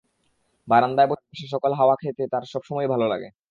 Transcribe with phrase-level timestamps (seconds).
[0.67, 3.29] বারান্দায় বসে সকাল হওয়া দেখতে তাঁর সবসময়ই ভালো লাগে।